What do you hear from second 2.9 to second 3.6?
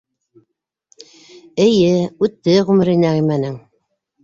Нәғимәнең.